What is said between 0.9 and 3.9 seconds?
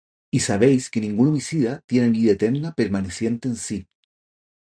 ningún homicida tiene vida eterna permaneciente en sí.